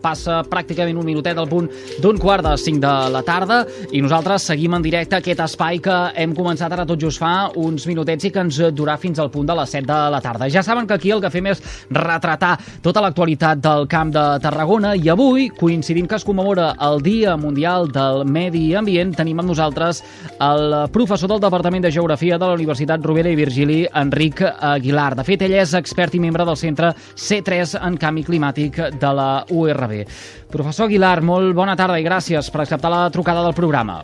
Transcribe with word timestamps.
Passa 0.00 0.40
pràcticament 0.48 0.98
un 0.98 1.06
minutet 1.06 1.38
al 1.38 1.48
punt 1.48 1.68
d'un 2.00 2.18
quart 2.20 2.44
de 2.46 2.54
cinc 2.60 2.80
de 2.82 2.92
la 3.12 3.22
tarda 3.26 3.60
i 3.92 4.00
nosaltres 4.02 4.48
seguim 4.50 4.74
en 4.76 4.84
directe 4.84 5.18
aquest 5.18 5.42
espai 5.44 5.80
que 5.84 5.96
hem 6.20 6.34
començat 6.36 6.72
ara 6.72 6.86
tot 6.88 7.00
just 7.00 7.20
fa 7.20 7.50
uns 7.60 7.86
minutets 7.88 8.24
i 8.24 8.32
que 8.32 8.42
ens 8.42 8.60
durà 8.76 8.96
fins 9.00 9.20
al 9.20 9.30
punt 9.32 9.48
de 9.48 9.56
les 9.58 9.74
7 9.76 9.86
de 9.88 9.98
la 10.14 10.20
tarda. 10.24 10.48
Ja 10.50 10.62
saben 10.62 10.86
que 10.86 10.96
aquí 10.96 11.12
el 11.12 11.20
que 11.20 11.30
fem 11.32 11.50
és 11.50 11.62
retratar 11.90 12.56
tota 12.82 13.02
l'actualitat 13.04 13.60
del 13.62 13.86
Camp 13.90 14.12
de 14.14 14.24
Tarragona 14.42 14.94
i 14.96 15.10
avui, 15.12 15.48
coincidint 15.58 16.08
que 16.08 16.18
es 16.18 16.24
commemora 16.24 16.72
el 16.88 17.02
Dia 17.04 17.36
Mundial 17.36 17.90
del 17.92 18.24
Medi 18.24 18.74
Ambient, 18.78 19.14
tenim 19.18 19.42
amb 19.42 19.52
nosaltres 19.52 20.02
el 20.40 20.76
professor 20.94 21.28
del 21.28 21.42
Departament 21.42 21.84
de 21.84 21.92
Geografia 21.92 22.38
de 22.38 22.46
la 22.46 22.56
Universitat 22.58 23.04
Rovira 23.04 23.30
i 23.30 23.38
Virgili, 23.38 23.82
Enric 24.02 24.42
Aguilar. 24.46 25.12
De 25.18 25.26
fet, 25.26 25.44
ell 25.46 25.58
és 25.60 25.74
expert 25.78 26.14
i 26.16 26.22
membre 26.22 26.46
del 26.48 26.58
Centre 26.60 26.94
C3 27.14 27.76
en 27.80 27.98
Canvi 28.00 28.24
Climàtic 28.26 28.80
de 29.00 29.14
la 29.16 29.30
URB 29.50 29.89
bé. 29.90 30.06
Professor 30.50 30.88
Aguilar, 30.88 31.18
molt 31.26 31.54
bona 31.58 31.76
tarda 31.78 31.98
i 32.00 32.06
gràcies 32.06 32.50
per 32.50 32.64
acceptar 32.64 32.90
la 32.92 33.04
trucada 33.12 33.44
del 33.46 33.56
programa. 33.58 34.00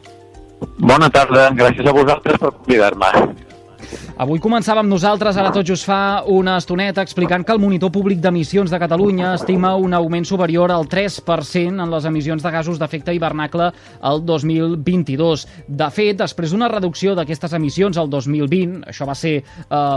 Bona 0.79 1.11
tarda, 1.13 1.51
gràcies 1.57 1.87
a 1.87 1.95
vosaltres 1.97 2.41
per 2.41 2.53
convidar-me. 2.59 3.11
Avui 4.17 4.41
començàvem 4.41 4.89
nosaltres, 4.89 5.37
ara 5.37 5.51
tot 5.53 5.67
just 5.69 5.85
fa 5.85 6.23
una 6.33 6.57
estoneta, 6.57 7.03
explicant 7.05 7.45
que 7.45 7.53
el 7.53 7.61
Monitor 7.61 7.91
Públic 7.93 8.23
d'Emissions 8.25 8.71
de 8.73 8.79
Catalunya 8.81 9.35
estima 9.37 9.75
un 9.77 9.93
augment 9.93 10.25
superior 10.25 10.73
al 10.73 10.89
3% 10.89 11.83
en 11.85 11.91
les 11.93 12.07
emissions 12.09 12.43
de 12.43 12.53
gasos 12.55 12.81
d'efecte 12.81 13.13
hivernacle 13.13 13.71
el 14.11 14.23
2022. 14.25 15.47
De 15.69 15.89
fet, 15.93 16.17
després 16.17 16.55
d'una 16.55 16.71
reducció 16.73 17.15
d'aquestes 17.15 17.53
emissions 17.59 17.99
al 18.01 18.09
2020, 18.09 18.87
això 18.89 19.05
va 19.09 19.15
ser 19.15 19.35
eh, 19.37 19.45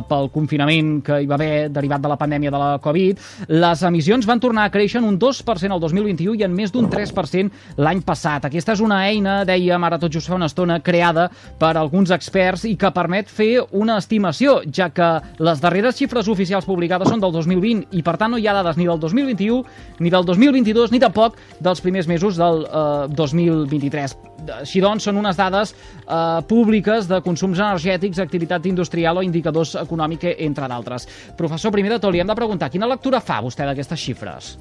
pel 0.09 0.29
confinament 0.33 0.99
que 1.05 1.21
hi 1.23 1.29
va 1.29 1.37
haver 1.39 1.69
derivat 1.71 2.03
de 2.03 2.11
la 2.11 2.19
pandèmia 2.19 2.51
de 2.51 2.59
la 2.59 2.73
Covid, 2.83 3.23
les 3.47 3.83
emissions 3.87 4.27
van 4.27 4.43
tornar 4.43 4.67
a 4.67 4.73
créixer 4.73 4.99
en 4.99 5.07
un 5.07 5.19
2% 5.19 5.73
el 5.73 5.79
2021 5.79 6.35
i 6.39 6.45
en 6.47 6.53
més 6.55 6.75
d'un 6.75 6.89
3% 6.91 7.79
l'any 7.79 8.03
passat. 8.03 8.45
Aquesta 8.49 8.75
és 8.75 8.83
una 8.83 9.01
eina, 9.07 9.39
dèiem 9.47 9.87
ara 9.87 9.99
tot 10.01 10.11
just 10.11 10.27
fa 10.27 10.35
una 10.35 10.49
estona, 10.51 10.79
creada 10.83 11.29
per 11.59 11.75
alguns 11.77 12.11
experts 12.11 12.65
i 12.67 12.75
que 12.79 12.91
permet 12.95 13.31
fer 13.31 13.63
una 13.79 13.97
estimació, 14.01 14.59
ja 14.75 14.89
que 14.93 15.07
les 15.39 15.61
darreres 15.63 15.97
xifres 15.99 16.27
oficials 16.31 16.67
publicades 16.67 17.09
són 17.11 17.21
del 17.23 17.33
2020 17.35 17.95
i, 17.95 18.03
per 18.05 18.17
tant, 18.19 18.33
no 18.33 18.39
hi 18.39 18.47
ha 18.47 18.55
dades 18.57 18.77
ni 18.79 18.87
del 18.89 18.99
2021, 19.01 19.63
ni 20.03 20.11
del 20.13 20.27
2022, 20.27 20.93
ni 20.93 21.01
tampoc 21.01 21.39
dels 21.63 21.81
primers 21.85 22.09
mesos 22.11 22.39
del 22.39 22.65
eh, 22.67 23.07
2023. 23.15 24.17
Així 24.59 24.81
doncs, 24.83 25.07
són 25.07 25.19
unes 25.21 25.39
dades 25.39 25.73
eh, 25.73 26.39
públiques 26.49 27.09
de 27.09 27.21
consums 27.25 27.59
energètics, 27.59 28.21
activitat 28.23 28.67
industrial 28.69 29.21
o 29.21 29.25
indicadors 29.25 29.75
econòmics, 29.79 30.35
entre 30.49 30.67
d'altres. 30.71 31.07
Professor, 31.37 31.71
primer 31.75 31.95
de 31.95 32.01
tot, 32.03 32.13
li 32.13 32.23
hem 32.23 32.29
de 32.29 32.37
preguntar, 32.37 32.71
quina 32.73 32.89
lectura 32.89 33.23
fa 33.23 33.39
vostè 33.45 33.67
d'aquestes 33.67 34.07
xifres? 34.07 34.55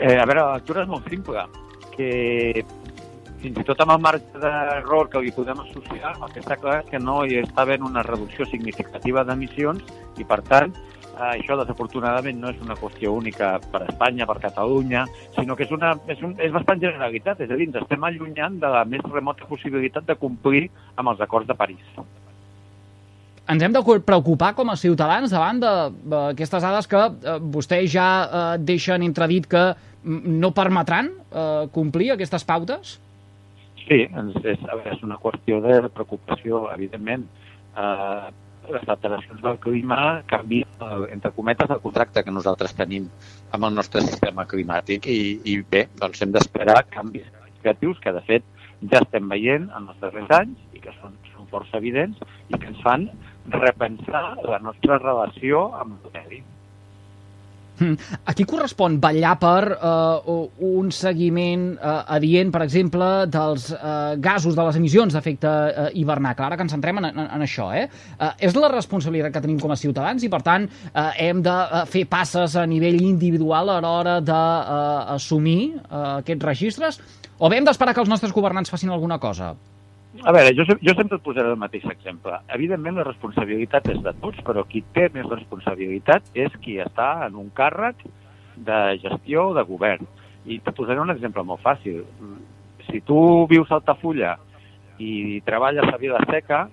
Eh, 0.00 0.16
a 0.16 0.24
veure, 0.24 0.40
la 0.40 0.56
lectura 0.56 0.86
és 0.86 0.88
molt 0.88 1.08
simple, 1.12 1.44
que 1.92 2.64
fins 3.40 3.58
i 3.60 3.64
tot 3.64 3.80
amb 3.82 3.94
el 3.94 4.02
marge 4.04 4.40
d'error 4.42 5.08
que 5.12 5.22
li 5.24 5.32
podem 5.32 5.62
associar, 5.62 6.12
el 6.16 6.32
que 6.32 6.42
està 6.42 6.58
clar 6.60 6.80
és 6.82 6.92
que 6.92 7.00
no 7.00 7.22
hi 7.24 7.40
està 7.40 7.64
havent 7.64 7.86
una 7.88 8.04
reducció 8.06 8.46
significativa 8.50 9.24
d'emissions 9.24 9.82
i, 10.20 10.26
per 10.28 10.40
tant, 10.48 10.74
eh, 10.74 11.32
això 11.32 11.56
desafortunadament 11.60 12.40
no 12.40 12.52
és 12.52 12.60
una 12.64 12.76
qüestió 12.78 13.14
única 13.16 13.54
per 13.72 13.86
Espanya, 13.88 14.28
per 14.28 14.38
Catalunya, 14.44 15.06
sinó 15.38 15.56
que 15.56 15.64
és, 15.64 15.74
una, 15.76 15.94
és, 16.06 16.22
un, 16.26 16.36
és 16.38 16.52
bastant 16.52 16.82
generalitat, 16.84 17.40
és 17.40 17.50
a 17.50 17.58
dir, 17.58 17.68
ens 17.70 17.80
estem 17.82 18.08
allunyant 18.08 18.60
de 18.60 18.72
la 18.76 18.84
més 18.88 19.04
remota 19.08 19.48
possibilitat 19.48 20.08
de 20.08 20.18
complir 20.20 20.66
amb 20.96 21.14
els 21.14 21.20
acords 21.24 21.48
de 21.48 21.56
París. 21.56 21.84
Ens 23.50 23.62
hem 23.66 23.72
de 23.74 23.82
preocupar 24.06 24.52
com 24.54 24.68
a 24.70 24.78
ciutadans 24.78 25.32
davant 25.32 25.58
d'aquestes 25.58 26.62
dades 26.62 26.86
que 26.90 27.06
eh, 27.08 27.38
vostès 27.40 27.88
ja 27.90 28.08
eh, 28.22 28.42
deixen 28.60 29.02
entredit 29.06 29.48
que 29.50 29.70
no 30.02 30.48
permetran 30.56 31.10
complir 31.74 32.06
aquestes 32.14 32.40
pautes? 32.48 32.94
Sí, 33.90 34.04
és, 34.06 34.60
a 34.70 34.76
veure, 34.76 34.92
és 34.94 35.00
una 35.02 35.16
qüestió 35.18 35.56
de 35.64 35.80
preocupació, 35.90 36.60
evidentment. 36.70 37.24
Eh, 37.74 38.28
les 38.70 38.84
alteracions 38.94 39.40
del 39.42 39.58
clima 39.58 40.22
canvien, 40.30 40.68
eh, 40.86 41.08
entre 41.16 41.32
cometes, 41.34 41.72
el 41.74 41.80
contracte 41.82 42.22
que 42.22 42.30
nosaltres 42.30 42.76
tenim 42.78 43.08
amb 43.50 43.66
el 43.66 43.74
nostre 43.74 44.04
sistema 44.06 44.46
climàtic 44.46 45.08
i, 45.10 45.40
i 45.42 45.56
bé, 45.74 45.88
doncs 45.98 46.22
hem 46.22 46.36
d'esperar 46.36 46.84
canvis 46.94 47.26
significatius 47.26 47.98
que, 48.04 48.14
de 48.14 48.22
fet, 48.30 48.46
ja 48.92 49.02
estem 49.02 49.26
veient 49.28 49.66
en 49.74 49.90
els 49.90 49.98
darrers 50.06 50.30
anys 50.38 50.78
i 50.78 50.84
que 50.86 50.94
són, 51.00 51.18
són 51.34 51.50
força 51.50 51.82
evidents 51.82 52.22
i 52.48 52.54
que 52.60 52.70
ens 52.70 52.86
fan 52.86 53.08
repensar 53.58 54.24
la 54.46 54.62
nostra 54.62 55.02
relació 55.02 55.66
amb 55.82 55.98
el 55.98 56.14
medi. 56.14 56.44
Hmm. 57.80 57.96
A 58.28 58.34
qui 58.36 58.44
correspon 58.44 58.98
vetllar 59.00 59.32
per 59.40 59.70
uh, 59.72 60.42
un 60.68 60.90
seguiment 60.92 61.70
uh, 61.78 62.02
adient, 62.12 62.50
per 62.52 62.60
exemple, 62.66 63.08
dels 63.32 63.70
uh, 63.72 64.18
gasos, 64.20 64.52
de 64.56 64.66
les 64.66 64.76
emissions 64.76 65.16
d'efecte 65.16 65.48
uh, 65.48 65.86
hivernacle? 65.96 66.44
Ara 66.44 66.58
que 66.60 66.66
ens 66.66 66.74
centrem 66.76 67.00
en, 67.00 67.08
en, 67.08 67.22
en 67.38 67.46
això, 67.46 67.70
eh? 67.72 67.86
Uh, 68.18 68.34
és 68.36 68.52
la 68.58 68.68
responsabilitat 68.74 69.32
que 69.32 69.44
tenim 69.46 69.56
com 69.62 69.72
a 69.72 69.78
ciutadans 69.80 70.26
i, 70.26 70.28
per 70.28 70.42
tant, 70.44 70.68
uh, 70.92 71.08
hem 71.16 71.40
de 71.46 71.56
fer 71.88 72.04
passes 72.10 72.58
a 72.60 72.66
nivell 72.68 73.00
individual 73.00 73.72
a 73.72 73.80
l'hora 73.80 74.18
d'assumir 74.20 75.60
uh, 75.78 75.80
uh, 75.88 76.04
aquests 76.20 76.48
registres? 76.52 77.00
O 77.40 77.48
bé 77.48 77.56
hem 77.56 77.64
d'esperar 77.64 77.96
que 77.96 78.04
els 78.04 78.12
nostres 78.12 78.36
governants 78.36 78.68
facin 78.68 78.92
alguna 78.92 79.16
cosa? 79.22 79.54
A 80.20 80.32
veure, 80.36 80.52
jo, 80.52 80.66
jo 80.68 80.92
sempre 80.96 81.16
et 81.16 81.24
posaré 81.24 81.48
el 81.48 81.60
mateix 81.60 81.86
exemple. 81.88 82.36
Evidentment, 82.52 82.98
la 83.00 83.06
responsabilitat 83.06 83.86
és 83.94 84.00
de 84.04 84.12
tots, 84.20 84.40
però 84.44 84.66
qui 84.68 84.82
té 84.96 85.06
més 85.14 85.28
responsabilitat 85.30 86.26
és 86.36 86.52
qui 86.60 86.76
està 86.82 87.12
en 87.26 87.38
un 87.40 87.48
càrrec 87.56 88.02
de 88.68 88.80
gestió 89.00 89.46
o 89.48 89.54
de 89.56 89.64
govern. 89.64 90.04
I 90.44 90.58
te 90.64 90.74
posaré 90.76 91.00
un 91.00 91.12
exemple 91.14 91.44
molt 91.46 91.64
fàcil. 91.64 92.02
Si 92.90 93.00
tu 93.08 93.46
vius 93.48 93.72
a 93.72 93.78
Altafulla 93.78 94.34
i 95.00 95.40
treballes 95.46 95.88
a 95.88 95.96
Vila 96.00 96.20
Seca, 96.28 96.66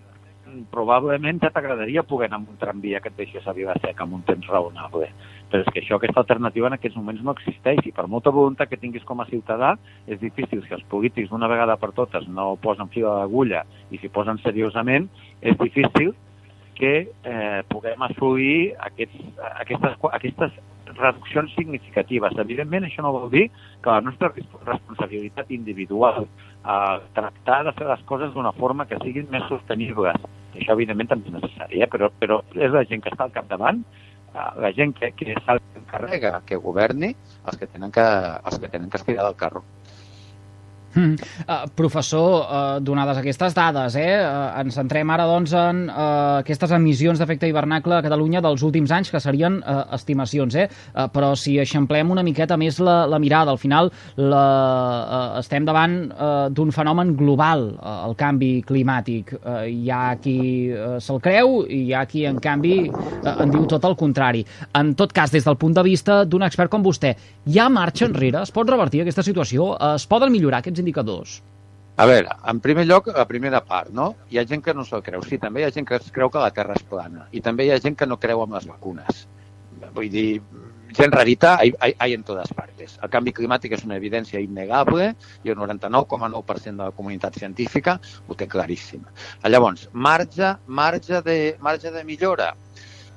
probablement 0.71 1.41
ja 1.43 1.51
t'agradaria 1.53 2.03
poder 2.07 2.27
anar 2.27 2.41
amb 2.41 2.51
un 2.53 2.59
tramvia 2.61 3.01
que 3.01 3.09
et 3.09 3.17
deixés 3.17 3.47
a 3.47 3.53
Vila 3.53 3.75
Seca 3.81 4.05
amb 4.05 4.17
un 4.17 4.23
temps 4.27 4.47
raonable. 4.47 5.09
Però 5.51 5.63
és 5.63 5.71
que 5.71 5.81
això, 5.81 5.95
aquesta 5.97 6.21
alternativa 6.23 6.67
en 6.67 6.75
aquests 6.75 6.97
moments 6.97 7.23
no 7.23 7.35
existeix 7.37 7.85
i 7.87 7.93
per 7.95 8.07
molta 8.11 8.33
voluntat 8.35 8.69
que 8.69 8.79
tinguis 8.81 9.05
com 9.07 9.21
a 9.21 9.27
ciutadà 9.29 9.75
és 10.07 10.19
difícil. 10.19 10.63
Si 10.65 10.75
els 10.75 10.85
polítics 10.91 11.31
d'una 11.31 11.49
vegada 11.51 11.77
per 11.79 11.93
totes 11.95 12.27
no 12.27 12.55
posen 12.63 12.91
fil 12.93 13.07
a 13.07 13.19
l'agulla 13.21 13.63
i 13.91 13.99
s'hi 14.01 14.11
posen 14.13 14.41
seriosament, 14.43 15.07
és 15.41 15.57
difícil 15.61 16.13
que 16.77 16.95
eh, 17.09 17.61
puguem 17.71 18.03
assolir 18.05 18.75
aquests, 18.85 19.29
aquestes, 19.63 19.95
aquestes 20.13 20.59
reduccions 20.99 21.53
significatives. 21.55 22.35
Evidentment, 22.43 22.87
això 22.87 23.05
no 23.05 23.13
vol 23.15 23.29
dir 23.33 23.47
que 23.83 23.93
la 23.93 24.01
nostra 24.01 24.31
responsabilitat 24.33 25.51
individual, 25.51 26.27
eh, 26.27 26.97
tractar 27.13 27.63
de 27.69 27.75
fer 27.77 27.87
les 27.87 28.03
coses 28.09 28.33
d'una 28.33 28.53
forma 28.57 28.87
que 28.87 28.99
siguin 29.03 29.29
més 29.31 29.47
sostenibles, 29.49 30.19
això 30.57 30.73
evidentment 30.73 31.13
també 31.13 31.29
és 31.29 31.39
necessari, 31.39 31.81
eh? 31.81 31.89
però, 31.91 32.11
però 32.19 32.41
és 32.55 32.71
la 32.73 32.85
gent 32.89 33.03
que 33.03 33.13
està 33.13 33.27
al 33.27 33.35
capdavant 33.35 33.83
la 34.57 34.71
gent 34.75 34.93
que, 34.93 35.11
que 35.17 35.35
s'encarrega 35.45 36.41
que 36.45 36.59
governi 36.61 37.13
els 37.47 37.57
que 37.57 37.67
tenen 37.67 37.93
que, 37.93 38.03
els 38.03 38.59
que 38.59 38.69
tenen 38.69 38.89
que 38.89 38.99
estirar 39.01 39.25
del 39.25 39.37
carro. 39.39 39.63
Mm. 40.97 41.13
Uh, 41.45 41.67
professor, 41.77 42.41
uh, 42.41 42.79
donades 42.81 43.19
aquestes 43.21 43.53
dades, 43.53 43.95
eh, 44.01 44.17
uh, 44.17 44.57
ens 44.57 44.73
centrem 44.79 45.09
ara 45.13 45.27
doncs, 45.29 45.53
en 45.53 45.83
uh, 45.91 46.39
aquestes 46.41 46.71
emissions 46.73 47.19
d'efecte 47.21 47.45
hivernacle 47.45 47.99
a 47.99 48.01
Catalunya 48.01 48.41
dels 48.41 48.63
últims 48.65 48.89
anys, 48.95 49.11
que 49.13 49.21
serien 49.21 49.59
uh, 49.61 49.83
estimacions, 49.93 50.57
eh? 50.57 50.65
uh, 50.95 51.05
però 51.13 51.35
si 51.37 51.59
eixamplem 51.61 52.09
una 52.15 52.23
miqueta 52.25 52.57
més 52.57 52.79
la, 52.81 53.03
la 53.05 53.19
mirada, 53.21 53.53
al 53.53 53.61
final 53.61 53.91
la, 54.17 54.41
uh, 54.41 55.37
estem 55.43 55.67
davant 55.69 55.99
uh, 56.09 56.47
d'un 56.49 56.73
fenomen 56.73 57.13
global, 57.19 57.67
uh, 57.77 57.99
el 58.07 58.17
canvi 58.17 58.49
climàtic. 58.65 59.35
Uh, 59.37 59.59
hi 59.69 59.93
ha 59.93 60.17
qui 60.23 60.37
uh, 60.73 60.97
se'l 61.03 61.21
creu 61.21 61.61
i 61.69 61.83
hi 61.91 61.93
ha 61.93 62.07
qui, 62.09 62.25
en 62.25 62.41
canvi, 62.41 62.79
uh, 62.89 63.35
en 63.35 63.53
diu 63.53 63.69
tot 63.69 63.85
el 63.85 63.97
contrari. 63.99 64.41
En 64.73 64.95
tot 64.97 65.13
cas, 65.13 65.29
des 65.29 65.45
del 65.45 65.61
punt 65.61 65.77
de 65.77 65.85
vista 65.85 66.23
d'un 66.25 66.49
expert 66.49 66.73
com 66.73 66.81
vostè, 66.81 67.13
hi 67.45 67.61
ha 67.61 67.69
marxa 67.69 68.09
enrere? 68.09 68.41
Es 68.41 68.55
pot 68.55 68.65
revertir 68.65 69.05
aquesta 69.05 69.25
situació? 69.29 69.75
Uh, 69.75 69.93
es 70.01 70.09
poden 70.09 70.33
millorar 70.33 70.65
aquests 70.65 70.86
indicadors? 70.87 71.41
A 71.97 72.05
veure, 72.05 72.29
en 72.45 72.59
primer 72.61 72.85
lloc, 72.85 73.09
la 73.09 73.25
primera 73.25 73.63
part, 73.65 73.89
no? 73.89 74.11
Hi 74.29 74.37
ha 74.37 74.45
gent 74.45 74.61
que 74.63 74.73
no 74.77 74.85
se'l 74.85 75.01
creu. 75.03 75.23
Sí, 75.25 75.39
també 75.41 75.63
hi 75.63 75.65
ha 75.65 75.73
gent 75.73 75.87
que 75.89 75.97
es 75.97 76.11
creu 76.13 76.29
que 76.29 76.43
la 76.43 76.53
Terra 76.53 76.77
és 76.77 76.85
plana. 76.85 77.25
I 77.33 77.41
també 77.41 77.65
hi 77.65 77.71
ha 77.73 77.79
gent 77.81 77.97
que 77.97 78.05
no 78.05 78.19
creu 78.21 78.43
en 78.45 78.53
les 78.53 78.67
vacunes. 78.69 79.23
Vull 79.95 80.11
dir, 80.13 80.27
gent 80.93 81.11
rarita 81.11 81.55
hay, 81.57 81.73
hay 81.81 82.13
en 82.13 82.23
totes 82.27 82.53
partes. 82.53 82.99
El 83.01 83.09
canvi 83.09 83.33
climàtic 83.33 83.73
és 83.79 83.83
una 83.87 83.97
evidència 83.97 84.39
innegable 84.43 85.09
i 85.43 85.53
el 85.53 85.57
99,9% 85.57 86.77
de 86.77 86.85
la 86.85 86.93
comunitat 87.01 87.41
científica 87.41 87.97
ho 88.27 88.37
té 88.37 88.45
claríssim. 88.45 89.01
Llavors, 89.49 89.89
marge, 89.93 90.53
marge, 90.67 91.23
de, 91.25 91.39
marge 91.65 91.91
de 91.91 92.05
millora. 92.05 92.53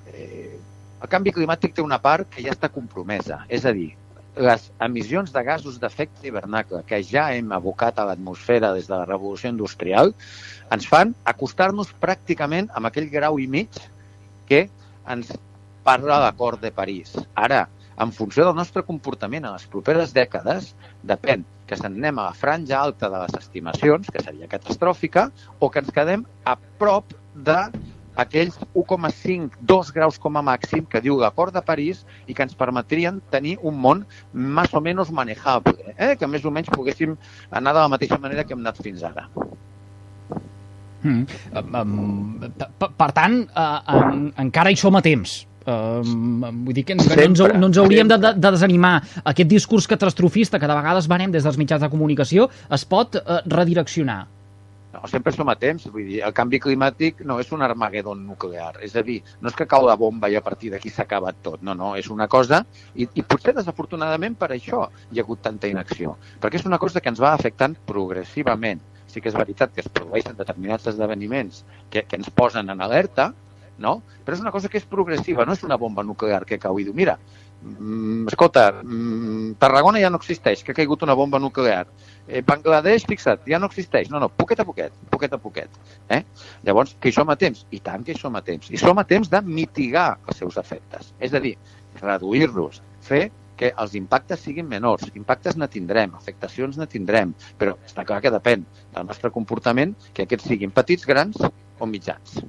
Eh, 0.09 0.57
el 1.01 1.09
canvi 1.09 1.37
climàtic 1.37 1.77
té 1.77 1.85
una 1.85 2.01
part 2.01 2.33
que 2.33 2.49
ja 2.49 2.57
està 2.57 2.73
compromesa, 2.73 3.45
és 3.49 3.69
a 3.69 3.77
dir, 3.77 3.91
les 4.37 4.71
emissions 4.81 5.33
de 5.33 5.43
gasos 5.43 5.81
d'efecte 5.83 6.27
hivernacle 6.27 6.83
que 6.87 7.03
ja 7.03 7.31
hem 7.35 7.51
abocat 7.53 7.99
a 7.99 8.07
l'atmosfera 8.07 8.73
des 8.77 8.87
de 8.87 8.95
la 8.95 9.09
revolució 9.09 9.51
industrial 9.51 10.15
ens 10.71 10.87
fan 10.87 11.15
acostar-nos 11.25 11.91
pràcticament 12.03 12.71
amb 12.75 12.87
aquell 12.87 13.11
grau 13.11 13.41
i 13.43 13.49
mig 13.51 13.81
que 14.47 14.69
ens 15.11 15.33
parla 15.83 16.21
l'acord 16.23 16.61
de 16.61 16.71
París. 16.71 17.17
Ara, 17.35 17.67
en 18.01 18.13
funció 18.13 18.45
del 18.47 18.57
nostre 18.57 18.85
comportament 18.87 19.45
en 19.45 19.57
les 19.57 19.67
properes 19.73 20.15
dècades, 20.17 20.75
depèn 21.03 21.45
que 21.67 21.79
se'n 21.79 21.97
anem 21.99 22.19
a 22.19 22.31
la 22.31 22.37
franja 22.37 22.79
alta 22.81 23.11
de 23.11 23.19
les 23.23 23.35
estimacions, 23.39 24.11
que 24.11 24.23
seria 24.23 24.49
catastròfica, 24.51 25.29
o 25.59 25.71
que 25.71 25.83
ens 25.83 25.93
quedem 25.95 26.25
a 26.45 26.57
prop 26.79 27.15
de 27.35 27.59
aquells 28.17 28.59
1,5, 28.75 29.61
2 29.61 29.93
graus 29.95 30.19
com 30.19 30.37
a 30.37 30.43
màxim 30.43 30.85
que 30.85 31.01
diu 31.01 31.19
l'acord 31.21 31.55
de 31.55 31.63
París 31.63 32.05
i 32.27 32.35
que 32.35 32.43
ens 32.43 32.57
permetrien 32.59 33.21
tenir 33.31 33.57
un 33.63 33.79
món 33.79 34.05
més 34.33 34.75
o 34.75 34.83
menys 34.83 35.13
manejable, 35.15 35.95
eh? 35.97 36.17
que 36.19 36.27
més 36.27 36.45
o 36.45 36.51
menys 36.55 36.71
poguéssim 36.73 37.17
anar 37.51 37.75
de 37.75 37.81
la 37.81 37.93
mateixa 37.93 38.19
manera 38.19 38.45
que 38.45 38.57
hem 38.57 38.65
anat 38.65 38.81
fins 38.83 39.05
ara. 39.07 39.29
Mm. 41.01 41.23
Um, 41.57 41.77
um, 41.81 42.51
per, 42.81 43.13
tant, 43.17 43.39
uh, 43.57 43.79
en, 43.97 44.27
encara 44.43 44.73
hi 44.73 44.77
som 44.77 44.99
a 44.99 45.05
temps. 45.05 45.41
Uh, 45.61 46.01
vull 46.03 46.75
dir 46.75 46.85
que, 46.89 46.97
que 46.97 47.15
no, 47.15 47.23
ens, 47.23 47.41
no 47.61 47.69
ens 47.69 47.79
hauríem 47.81 48.09
de, 48.11 48.19
de, 48.21 48.35
de 48.37 48.53
desanimar. 48.57 48.99
Aquest 49.33 49.49
discurs 49.49 49.89
catastrofista 49.89 50.61
que 50.61 50.69
de 50.69 50.77
vegades 50.77 51.09
venem 51.09 51.33
des 51.33 51.47
dels 51.47 51.59
mitjans 51.61 51.85
de 51.85 51.91
comunicació 51.93 52.49
es 52.73 52.85
pot 52.89 53.17
uh, 53.21 53.41
redireccionar. 53.49 54.25
No, 55.01 55.09
sempre 55.09 55.33
som 55.33 55.49
a 55.49 55.57
temps. 55.57 55.87
Vull 55.93 56.05
dir, 56.05 56.19
el 56.27 56.35
canvi 56.37 56.61
climàtic 56.61 57.23
no 57.25 57.39
és 57.41 57.51
un 57.57 57.65
armagedon 57.65 58.21
nuclear. 58.27 58.75
És 58.85 58.97
a 58.97 59.05
dir, 59.07 59.21
no 59.41 59.49
és 59.49 59.57
que 59.57 59.67
cau 59.71 59.87
la 59.87 59.97
bomba 59.97 60.29
i 60.29 60.37
a 60.37 60.45
partir 60.45 60.73
d'aquí 60.75 60.93
s'ha 60.93 61.07
acabat 61.09 61.41
tot. 61.47 61.65
No, 61.65 61.75
no, 61.75 61.95
és 61.97 62.11
una 62.13 62.29
cosa... 62.29 62.63
I, 62.95 63.09
I 63.17 63.25
potser, 63.25 63.55
desafortunadament, 63.57 64.37
per 64.37 64.51
això 64.53 64.87
hi 65.11 65.21
ha 65.21 65.25
hagut 65.25 65.41
tanta 65.47 65.71
inacció. 65.71 66.17
Perquè 66.41 66.61
és 66.61 66.69
una 66.69 66.79
cosa 66.83 67.01
que 67.01 67.09
ens 67.13 67.23
va 67.23 67.33
afectant 67.33 67.79
progressivament. 67.89 68.83
Sí 69.11 69.25
que 69.25 69.33
és 69.33 69.39
veritat 69.39 69.73
que 69.75 69.83
es 69.83 69.89
produeixen 69.89 70.37
determinats 70.39 70.91
esdeveniments 70.93 71.65
que, 71.91 72.05
que 72.05 72.21
ens 72.21 72.29
posen 72.31 72.69
en 72.71 72.85
alerta, 72.85 73.33
no? 73.81 73.97
Però 74.27 74.37
és 74.37 74.45
una 74.45 74.53
cosa 74.55 74.69
que 74.69 74.79
és 74.79 74.87
progressiva, 74.87 75.47
no 75.49 75.57
és 75.57 75.65
una 75.67 75.81
bomba 75.81 76.05
nuclear 76.07 76.45
que 76.47 76.61
cau 76.63 76.79
i 76.79 76.85
diu, 76.87 76.95
mira, 76.95 77.17
mm, 77.63 78.29
escolta, 78.29 78.83
mm, 78.83 79.55
Tarragona 79.59 80.01
ja 80.01 80.11
no 80.11 80.21
existeix, 80.21 80.63
que 80.65 80.73
ha 80.73 80.79
caigut 80.79 81.03
una 81.03 81.15
bomba 81.15 81.39
nuclear. 81.39 81.87
Eh, 82.27 82.43
Bangladesh, 82.47 83.07
fixa't, 83.09 83.43
ja 83.49 83.59
no 83.59 83.67
existeix. 83.71 84.11
No, 84.11 84.21
no, 84.21 84.29
poquet 84.29 84.61
a 84.61 84.65
poquet, 84.65 84.95
poquet 85.11 85.33
a 85.33 85.39
poquet. 85.39 85.81
Eh? 86.09 86.23
Llavors, 86.65 86.97
que 87.01 87.11
hi 87.11 87.17
som 87.17 87.31
a 87.31 87.37
temps, 87.37 87.67
i 87.71 87.81
tant 87.81 88.05
que 88.07 88.13
hi 88.13 88.19
som 88.19 88.37
a 88.37 88.43
temps. 88.47 88.71
I 88.71 88.81
som 88.81 88.99
a 88.99 89.05
temps 89.05 89.31
de 89.31 89.43
mitigar 89.43 90.19
els 90.27 90.41
seus 90.43 90.57
efectes. 90.57 91.13
És 91.21 91.35
a 91.35 91.43
dir, 91.43 91.57
reduir-los, 92.01 92.83
fer 93.01 93.29
que 93.61 93.75
els 93.77 93.95
impactes 93.99 94.41
siguin 94.41 94.69
menors. 94.69 95.11
Impactes 95.15 95.59
ne 95.61 95.69
tindrem, 95.69 96.15
afectacions 96.17 96.79
ne 96.81 96.89
tindrem, 96.89 97.35
però 97.61 97.77
està 97.85 98.07
clar 98.09 98.23
que 98.25 98.33
depèn 98.33 98.65
del 98.95 99.09
nostre 99.11 99.31
comportament 99.35 99.93
que 100.17 100.25
aquests 100.25 100.49
siguin 100.49 100.73
petits, 100.73 101.05
grans 101.09 101.37
o 101.45 101.89
mitjans. 101.91 102.41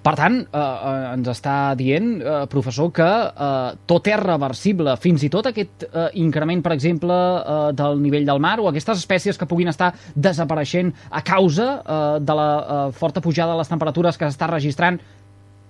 Per 0.00 0.14
tant, 0.16 0.38
eh, 0.40 0.58
eh, 0.58 1.08
ens 1.12 1.26
està 1.28 1.74
dient, 1.76 2.06
eh, 2.22 2.36
professor, 2.48 2.88
que 2.90 3.04
eh, 3.04 3.72
tot 3.84 4.06
és 4.08 4.16
reversible, 4.16 4.94
fins 4.96 5.26
i 5.26 5.28
tot 5.28 5.50
aquest 5.50 5.84
eh, 5.84 6.06
increment, 6.22 6.62
per 6.64 6.72
exemple, 6.72 7.12
eh, 7.12 7.72
del 7.76 8.00
nivell 8.00 8.24
del 8.24 8.40
mar 8.40 8.54
o 8.60 8.68
aquestes 8.70 9.02
espècies 9.02 9.36
que 9.36 9.48
puguin 9.50 9.68
estar 9.68 9.90
desapareixent 10.14 10.94
a 11.10 11.20
causa 11.20 11.66
eh, 11.80 11.98
de 12.24 12.36
la 12.38 12.48
eh, 12.60 12.78
forta 12.96 13.20
pujada 13.20 13.52
de 13.52 13.58
les 13.60 13.68
temperatures 13.68 14.16
que 14.16 14.30
s'està 14.30 14.48
registrant. 14.48 14.96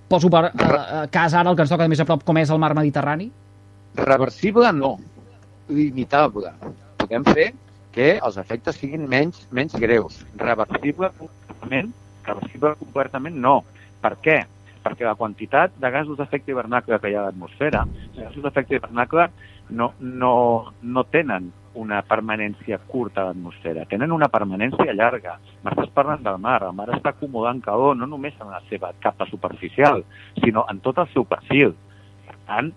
Poso 0.06 0.30
per 0.30 0.44
eh, 0.52 1.02
cas 1.10 1.34
ara 1.34 1.50
el 1.50 1.58
que 1.58 1.66
ens 1.66 1.74
toca 1.74 1.88
de 1.88 1.90
més 1.90 2.04
a 2.04 2.06
prop, 2.06 2.22
com 2.22 2.38
és 2.38 2.54
el 2.54 2.62
mar 2.62 2.70
Mediterrani? 2.78 3.26
Reversible 3.98 4.70
no, 4.78 4.92
limitable. 5.66 6.54
Podem 7.02 7.26
fer 7.32 7.48
que 7.90 8.12
els 8.22 8.38
efectes 8.38 8.78
siguin 8.78 9.10
menys, 9.10 9.42
menys 9.50 9.74
greus. 9.74 10.22
Reversible 10.38 11.10
completament, 11.18 11.90
reversible 12.30 12.76
completament 12.78 13.42
no 13.42 13.58
per 14.02 14.16
què? 14.24 14.40
Perquè 14.80 15.04
la 15.04 15.16
quantitat 15.18 15.74
de 15.76 15.90
gasos 15.92 16.16
d'efecte 16.18 16.52
hivernacle 16.52 16.98
que 17.00 17.10
hi 17.10 17.16
ha 17.16 17.24
a 17.24 17.28
l'atmosfera, 17.28 17.84
els 17.84 18.20
gasos 18.22 18.44
d'efecte 18.46 18.78
hivernacle 18.78 19.28
no, 19.76 19.92
no, 20.00 20.34
no 20.82 21.04
tenen 21.12 21.50
una 21.80 22.00
permanència 22.02 22.80
curta 22.90 23.22
a 23.22 23.28
l'atmosfera, 23.28 23.84
tenen 23.90 24.10
una 24.12 24.28
permanència 24.32 24.94
llarga. 24.96 25.36
M'estàs 25.64 25.92
parlant 25.94 26.24
del 26.24 26.40
mar, 26.42 26.58
el 26.66 26.74
mar 26.74 26.88
està 26.96 27.12
acumulant 27.12 27.60
calor 27.62 27.94
no 27.98 28.08
només 28.10 28.34
en 28.40 28.50
la 28.50 28.62
seva 28.70 28.90
capa 29.04 29.28
superficial, 29.30 30.02
sinó 30.42 30.66
en 30.70 30.80
tot 30.82 30.98
el 30.98 31.12
seu 31.14 31.28
perfil. 31.28 31.76
Per 32.26 32.36
tant, 32.48 32.72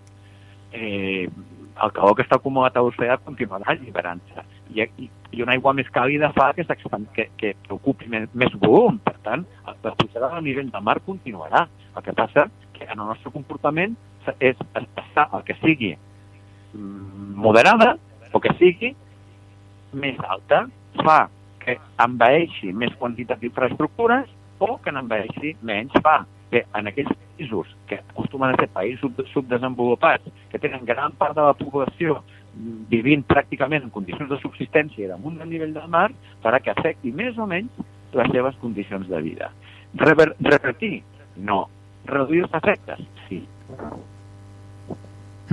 eh, 0.72 1.26
el 1.26 1.94
calor 1.96 2.14
que 2.14 2.22
està 2.22 2.38
acumulat 2.38 2.76
a 2.76 2.84
l'oceà 2.84 3.18
continuarà 3.24 3.72
alliberant-se. 3.74 4.46
I, 4.74 4.86
i, 4.98 5.08
I 5.34 5.42
una 5.44 5.54
aigua 5.54 5.74
més 5.76 5.88
càlida 5.94 6.32
fa 6.34 6.50
que, 6.56 6.64
que, 6.66 7.28
que, 7.38 7.52
que 7.62 7.72
ocupi 7.74 8.08
més, 8.10 8.26
més 8.34 8.54
volum. 8.62 8.98
Per 9.04 9.14
tant, 9.26 9.44
la 9.66 9.94
pujada 9.94 10.32
del 10.34 10.44
nivell 10.48 10.70
del 10.72 10.84
mar 10.84 10.98
continuarà. 11.06 11.66
El 11.94 12.02
que 12.02 12.16
passa 12.16 12.48
que 12.74 12.84
en 12.84 12.98
el 12.98 13.06
nostre 13.06 13.30
comportament 13.30 13.94
és 14.40 14.58
passar 14.96 15.28
el 15.36 15.44
que 15.46 15.56
sigui 15.60 15.92
mm, 15.94 17.34
moderada 17.44 17.94
o 18.32 18.40
que 18.42 18.54
sigui 18.58 18.94
més 19.94 20.18
alta 20.26 20.64
fa 21.04 21.24
que 21.62 21.76
envaeixi 22.02 22.72
més 22.76 22.94
quantitat 23.00 23.40
d'infraestructures 23.40 24.30
o 24.64 24.76
que 24.82 24.92
n'envaeixi 24.92 25.54
menys 25.62 25.94
fa 26.04 26.22
que 26.50 26.62
en 26.78 26.90
aquells 26.90 27.12
països 27.34 27.70
que 27.90 27.98
acostumen 27.98 28.52
a 28.52 28.58
ser 28.60 28.68
països 28.74 29.30
subdesenvolupats, 29.32 30.28
que 30.50 30.60
tenen 30.62 30.84
gran 30.86 31.14
part 31.18 31.34
de 31.34 31.42
la 31.42 31.56
població 31.58 32.20
vivint 32.90 33.24
pràcticament 33.28 33.86
en 33.86 33.92
condicions 33.94 34.30
de 34.30 34.38
subsistència 34.42 35.10
damunt 35.10 35.38
del 35.40 35.50
nivell 35.50 35.74
del 35.74 35.88
mar, 35.90 36.08
farà 36.44 36.60
que 36.62 36.72
afecti 36.72 37.12
més 37.12 37.38
o 37.38 37.48
menys 37.50 37.82
les 38.14 38.30
seves 38.32 38.56
condicions 38.62 39.08
de 39.10 39.20
vida. 39.22 39.50
Rever 40.00 40.30
revertir? 40.40 41.02
No. 41.36 41.64
Reduir 42.06 42.44
els 42.46 42.58
efectes? 42.60 43.00
Sí. 43.28 43.40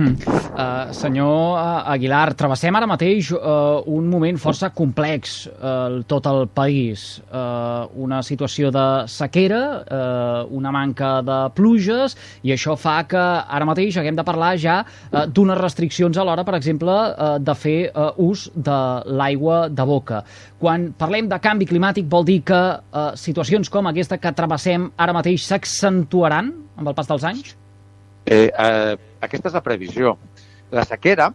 Hmm. 0.02 0.16
Uh, 0.52 0.90
senyor 0.90 1.54
uh, 1.54 1.90
Aguilar, 1.92 2.32
travessem 2.34 2.74
ara 2.74 2.88
mateix 2.90 3.28
uh, 3.36 3.82
un 3.86 4.08
moment 4.10 4.38
força 4.40 4.72
complex 4.74 5.46
uh, 5.52 6.00
tot 6.10 6.26
el 6.26 6.48
país. 6.50 7.20
Uh, 7.30 7.86
una 8.02 8.18
situació 8.26 8.72
de 8.74 8.86
sequera, 9.06 9.60
uh, 9.82 10.50
una 10.50 10.72
manca 10.74 11.12
de 11.22 11.38
pluges, 11.54 12.16
i 12.42 12.54
això 12.54 12.74
fa 12.74 12.96
que 13.06 13.22
ara 13.22 13.68
mateix 13.68 14.00
haguem 14.00 14.18
de 14.18 14.26
parlar 14.26 14.56
ja 14.58 14.80
uh, 14.82 15.24
d'unes 15.30 15.60
restriccions 15.62 16.18
a 16.18 16.26
l'hora, 16.26 16.42
per 16.48 16.58
exemple, 16.58 16.90
uh, 16.90 17.38
de 17.38 17.54
fer 17.54 17.78
uh, 17.92 18.10
ús 18.18 18.48
de 18.54 18.82
l'aigua 19.06 19.68
de 19.70 19.86
boca. 19.86 20.24
Quan 20.58 20.90
parlem 20.98 21.30
de 21.30 21.38
canvi 21.42 21.70
climàtic 21.70 22.10
vol 22.10 22.26
dir 22.26 22.40
que 22.50 22.62
uh, 22.74 23.08
situacions 23.14 23.70
com 23.70 23.86
aquesta 23.86 24.18
que 24.18 24.34
travessem 24.34 24.90
ara 24.98 25.14
mateix 25.14 25.46
s'accentuaran 25.46 26.54
amb 26.76 26.88
el 26.88 26.98
pas 26.98 27.06
dels 27.06 27.28
anys? 27.28 27.56
Eh, 28.26 28.50
eh, 28.50 28.96
aquesta 29.20 29.48
és 29.50 29.54
la 29.56 29.62
previsió. 29.64 30.16
La 30.72 30.84
sequera, 30.88 31.32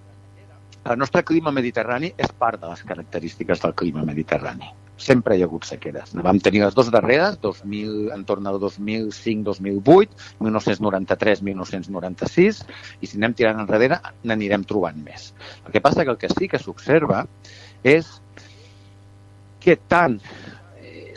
el 0.88 0.98
nostre 0.98 1.24
clima 1.28 1.52
mediterrani 1.52 2.14
és 2.16 2.32
part 2.40 2.62
de 2.62 2.68
les 2.72 2.84
característiques 2.88 3.62
del 3.64 3.74
clima 3.76 4.04
mediterrani. 4.08 4.70
Sempre 4.98 5.36
hi 5.38 5.44
ha 5.44 5.48
hagut 5.50 5.66
sequeres. 5.68 6.14
Vam 6.26 6.40
tenir 6.42 6.62
les 6.64 6.74
dues 6.74 6.90
darreres, 6.94 7.38
2000, 7.44 8.12
en 8.16 8.24
torn 8.26 8.48
al 8.50 8.58
2005-2008, 8.64 10.10
1993-1996, 10.42 12.64
i 13.02 13.06
si 13.06 13.18
anem 13.20 13.34
tirant 13.38 13.60
enrere 13.62 13.98
n'anirem 14.24 14.64
trobant 14.66 14.98
més. 15.04 15.34
El 15.66 15.72
que 15.76 15.84
passa 15.86 16.04
que 16.04 16.12
el 16.16 16.22
que 16.24 16.34
sí 16.34 16.46
que 16.50 16.64
s'observa 16.64 17.20
és 17.84 18.22
que 19.62 19.74
tant 19.92 20.22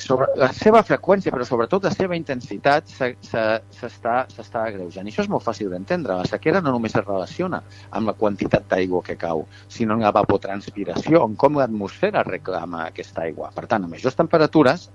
sobre 0.00 0.26
la 0.40 0.48
seva 0.56 0.80
freqüència, 0.86 1.32
però 1.34 1.44
sobretot 1.46 1.84
la 1.86 1.92
seva 1.94 2.16
intensitat, 2.16 2.88
s'està 2.90 4.62
agreujant. 4.62 5.06
I 5.06 5.12
això 5.12 5.22
és 5.26 5.30
molt 5.32 5.44
fàcil 5.46 5.70
d'entendre. 5.72 6.16
La 6.22 6.28
sequera 6.28 6.62
no 6.64 6.72
només 6.74 6.96
es 6.96 7.04
relaciona 7.06 7.62
amb 7.90 8.10
la 8.10 8.16
quantitat 8.16 8.66
d'aigua 8.70 9.02
que 9.06 9.18
cau, 9.20 9.46
sinó 9.68 9.94
amb 9.98 10.06
l'evapotranspiració, 10.08 11.22
en 11.26 11.36
com 11.40 11.60
l'atmosfera 11.60 12.24
reclama 12.26 12.86
aquesta 12.88 13.22
aigua. 13.28 13.52
Per 13.54 13.66
tant, 13.70 13.84
a 13.84 13.92
majors 13.92 14.18
temperatures, 14.18 14.90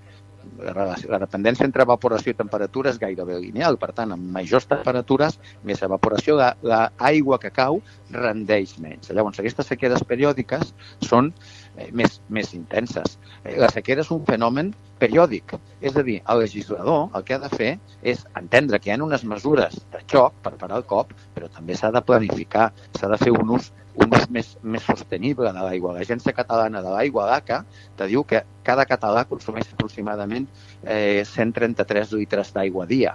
la 0.62 1.18
dependència 1.18 1.66
entre 1.66 1.82
evaporació 1.82 2.30
i 2.32 2.38
temperatura 2.38 2.92
és 2.94 3.00
gairebé 3.02 3.40
lineal. 3.42 3.80
Per 3.82 3.90
tant, 3.98 4.12
amb 4.14 4.30
majors 4.36 4.68
temperatures, 4.70 5.40
més 5.66 5.82
evaporació, 5.82 6.38
l'aigua 6.38 7.40
que 7.42 7.50
cau 7.50 7.82
rendeix 8.14 8.76
menys. 8.78 9.10
Llavors, 9.10 9.40
aquestes 9.42 9.74
sequeres 9.74 10.06
periòdiques 10.06 10.76
són 11.02 11.34
més, 11.92 12.20
més 12.30 12.54
intenses. 12.58 13.18
Eh, 13.44 13.56
la 13.62 13.70
sequera 13.74 14.04
és 14.06 14.12
un 14.14 14.24
fenomen 14.28 14.74
periòdic. 15.00 15.56
És 15.82 15.96
a 15.96 16.04
dir, 16.08 16.20
el 16.32 16.44
legislador 16.46 17.10
el 17.18 17.26
que 17.28 17.36
ha 17.36 17.42
de 17.44 17.52
fer 17.52 17.72
és 18.02 18.26
entendre 18.40 18.80
que 18.80 18.90
hi 18.90 18.96
ha 18.96 19.02
unes 19.04 19.26
mesures 19.28 19.80
de 19.94 20.04
xoc 20.12 20.38
per 20.46 20.56
parar 20.62 20.82
el 20.82 20.88
cop, 20.90 21.12
però 21.36 21.50
també 21.52 21.76
s'ha 21.76 21.92
de 21.96 22.04
planificar, 22.06 22.72
s'ha 23.00 23.12
de 23.12 23.20
fer 23.22 23.34
un 23.36 23.56
ús, 23.58 23.72
un 24.02 24.12
ús 24.16 24.28
més, 24.32 24.56
més 24.64 24.84
sostenible 24.84 25.52
de 25.52 25.66
l'aigua. 25.68 25.96
L'Agència 25.98 26.36
Catalana 26.36 26.82
de 26.84 26.94
l'Aigua, 26.94 27.28
l'ACA, 27.32 27.62
te 28.00 28.08
diu 28.12 28.24
que 28.28 28.44
cada 28.66 28.88
català 28.90 29.26
consumeix 29.30 29.70
aproximadament 29.72 30.48
eh, 30.84 31.24
133 31.28 32.16
litres 32.20 32.52
d'aigua 32.56 32.86
a 32.86 32.90
dia. 32.90 33.14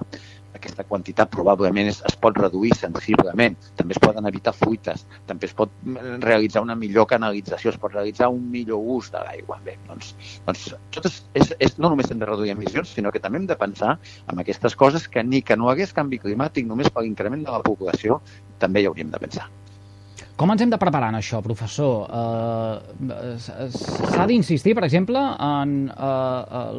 Aquesta 0.61 0.85
quantitat 0.85 1.33
probablement 1.33 1.89
es, 1.91 2.01
es 2.07 2.17
pot 2.21 2.37
reduir 2.39 2.73
sensiblement, 2.79 3.57
també 3.79 3.97
es 3.97 4.03
poden 4.03 4.29
evitar 4.31 4.55
fuites, 4.57 5.07
també 5.31 5.49
es 5.49 5.57
pot 5.57 5.73
realitzar 6.23 6.63
una 6.67 6.77
millor 6.79 7.09
canalització, 7.11 7.73
es 7.73 7.81
pot 7.81 7.97
realitzar 7.97 8.31
un 8.33 8.45
millor 8.53 8.85
ús 8.97 9.11
de 9.15 9.25
l'aigua. 9.25 9.59
Bé, 9.67 9.77
doncs, 9.89 10.13
doncs 10.47 10.69
tot 10.95 11.09
és, 11.11 11.21
és, 11.43 11.55
és, 11.59 11.79
no 11.81 11.93
només 11.93 12.13
hem 12.13 12.21
de 12.23 12.29
reduir 12.29 12.55
emissions, 12.55 12.93
sinó 12.97 13.13
que 13.15 13.23
també 13.25 13.41
hem 13.41 13.49
de 13.51 13.59
pensar 13.61 13.97
en 14.31 14.45
aquestes 14.45 14.77
coses 14.77 15.09
que 15.09 15.25
ni 15.25 15.43
que 15.43 15.57
no 15.57 15.73
hagués 15.73 15.97
canvi 15.97 16.21
climàtic 16.23 16.69
només 16.69 16.93
per 16.93 17.07
l'increment 17.07 17.47
de 17.47 17.57
la 17.57 17.65
població, 17.65 18.21
també 18.61 18.85
hi 18.85 18.91
hauríem 18.91 19.11
de 19.15 19.23
pensar. 19.23 19.49
Com 20.41 20.49
ens 20.55 20.63
hem 20.65 20.71
de 20.73 20.79
preparar 20.81 21.11
en 21.13 21.19
això, 21.19 21.43
professor? 21.45 22.07
Uh, 22.09 22.79
S'ha 23.45 24.25
d'insistir, 24.25 24.73
per 24.79 24.87
exemple, 24.87 25.21
en 25.21 25.75
uh, 25.93 26.71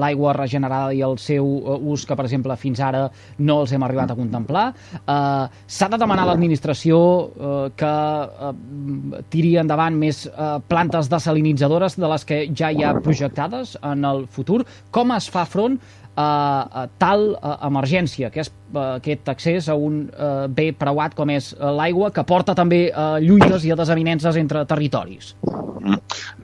l'aigua 0.00 0.30
la, 0.30 0.36
regenerada 0.38 0.94
i 0.96 1.02
el 1.04 1.18
seu 1.20 1.44
ús 1.92 2.06
que, 2.08 2.16
per 2.16 2.24
exemple, 2.24 2.56
fins 2.56 2.80
ara 2.80 3.02
no 3.44 3.58
els 3.60 3.74
hem 3.76 3.84
arribat 3.84 4.14
a 4.14 4.16
contemplar. 4.16 4.64
Uh, 5.02 5.52
S'ha 5.68 5.90
de 5.92 6.00
demanar 6.00 6.24
a 6.24 6.30
l'administració 6.30 6.96
uh, 6.96 7.68
que 7.76 7.92
uh, 7.92 9.20
tiri 9.34 9.58
endavant 9.60 9.98
més 10.00 10.24
uh, 10.30 10.56
plantes 10.64 11.12
desalinitzadores 11.12 12.00
de 12.00 12.08
les 12.14 12.24
que 12.24 12.44
ja 12.56 12.72
hi 12.72 12.86
ha 12.88 12.96
projectades 13.04 13.76
en 13.84 14.08
el 14.08 14.24
futur. 14.32 14.62
Com 14.96 15.12
es 15.12 15.28
fa 15.28 15.44
front 15.44 15.76
a 16.16 16.86
tal 17.00 17.30
emergència, 17.64 18.28
que 18.30 18.42
és 18.44 18.50
a, 18.50 18.98
aquest 18.98 19.28
accés 19.32 19.68
a 19.72 19.76
un 19.78 20.02
a, 20.12 20.46
bé 20.48 20.70
preuat 20.76 21.14
com 21.16 21.30
és 21.32 21.52
l'aigua, 21.56 22.10
que 22.12 22.24
porta 22.28 22.54
també 22.58 22.90
a 22.92 23.16
lluites 23.22 23.64
i 23.64 23.72
a 23.72 23.78
desavinences 23.78 24.36
entre 24.36 24.66
territoris. 24.68 25.32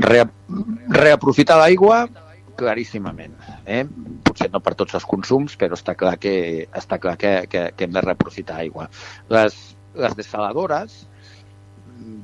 Re, 0.01 0.25
reaprofitar 0.89 1.59
l'aigua 1.61 2.07
claríssimament. 2.59 3.37
Eh? 3.67 3.85
Potser 4.27 4.49
no 4.53 4.61
per 4.65 4.75
tots 4.79 4.97
els 4.99 5.07
consums, 5.09 5.55
però 5.59 5.77
està 5.79 5.95
clar 5.99 6.17
que, 6.21 6.67
està 6.77 6.99
clar 6.99 7.15
que, 7.21 7.35
que, 7.51 7.69
que 7.77 7.87
hem 7.87 7.95
de 7.95 8.03
reaprofitar 8.03 8.59
aigua. 8.65 8.89
Les, 9.31 9.59
les 9.99 10.17
desaladores, 10.19 11.05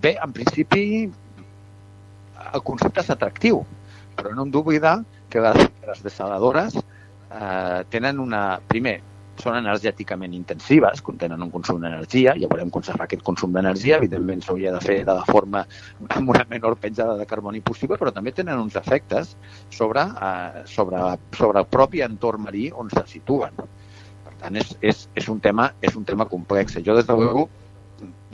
bé, 0.02 0.16
en 0.16 0.34
principi 0.34 0.84
el 2.54 2.64
concepte 2.66 3.04
és 3.04 3.12
atractiu, 3.14 3.62
però 4.18 4.34
no 4.34 4.44
hem 4.44 4.52
d'oblidar 4.54 4.98
que 5.30 5.42
les, 5.42 5.70
les 5.86 6.02
desaladores 6.04 6.76
eh, 7.34 7.82
tenen 7.90 8.22
una... 8.22 8.44
Primer, 8.70 9.00
són 9.42 9.56
energèticament 9.58 10.34
intensives, 10.36 11.00
contenen 11.02 11.42
un 11.42 11.50
consum 11.50 11.80
d'energia, 11.82 12.34
ja 12.38 12.48
veurem 12.50 12.70
com 12.74 12.84
serà 12.86 13.06
aquest 13.06 13.24
consum 13.26 13.54
d'energia, 13.54 13.98
evidentment 13.98 14.44
s'hauria 14.44 14.74
de 14.76 14.82
fer 14.84 15.00
de 15.06 15.16
la 15.16 15.24
forma 15.26 15.64
amb 16.16 16.30
una 16.34 16.44
menor 16.50 16.76
petjada 16.82 17.16
de 17.18 17.26
carboni 17.26 17.62
possible, 17.64 17.98
però 18.00 18.12
també 18.14 18.34
tenen 18.36 18.62
uns 18.62 18.78
efectes 18.78 19.34
sobre, 19.74 20.06
eh, 20.06 20.64
sobre, 20.70 21.02
sobre 21.36 21.64
el 21.64 21.70
propi 21.70 22.04
entorn 22.06 22.46
marí 22.46 22.68
on 22.70 22.92
se 22.94 23.04
situen. 23.16 23.58
Per 24.24 24.38
tant, 24.40 24.60
és, 24.60 24.74
és, 24.80 25.06
és, 25.14 25.28
un, 25.28 25.42
tema, 25.42 25.72
és 25.82 25.98
un 25.98 26.06
tema 26.06 26.28
complex. 26.30 26.78
Jo, 26.86 26.96
des 26.96 27.10
de 27.10 27.18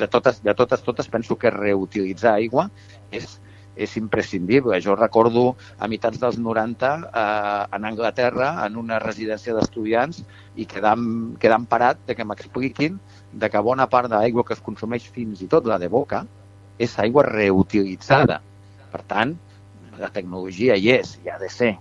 de 0.01 0.07
totes, 0.09 0.41
de 0.43 0.55
totes, 0.57 0.83
totes 0.83 1.09
penso 1.13 1.37
que 1.37 1.51
reutilitzar 1.53 2.33
aigua 2.41 2.71
és, 3.13 3.37
és 3.81 3.97
imprescindible. 3.97 4.79
Jo 4.85 4.95
recordo 4.99 5.55
a 5.79 5.89
mitjans 5.89 6.21
dels 6.21 6.39
90 6.39 6.91
eh, 7.09 7.77
en 7.77 7.89
Anglaterra, 7.89 8.53
en 8.67 8.77
una 8.81 9.01
residència 9.03 9.57
d'estudiants, 9.57 10.23
i 10.61 10.67
quedant, 10.69 11.07
quedant 11.41 11.67
parat 11.71 12.01
de 12.07 12.17
que 12.19 12.27
m'expliquin 12.27 12.99
de 13.33 13.51
que 13.51 13.65
bona 13.65 13.89
part 13.89 14.11
de 14.11 14.19
l'aigua 14.19 14.45
que 14.45 14.57
es 14.57 14.65
consumeix 14.65 15.09
fins 15.15 15.41
i 15.41 15.49
tot 15.51 15.69
la 15.71 15.79
de 15.81 15.89
boca 15.89 16.25
és 16.81 16.99
aigua 16.99 17.25
reutilitzada. 17.29 18.41
Per 18.91 19.05
tant, 19.09 19.37
la 20.01 20.11
tecnologia 20.13 20.77
hi 20.77 20.93
és, 20.97 21.17
hi 21.23 21.33
ha 21.33 21.39
de 21.41 21.49
ser. 21.53 21.77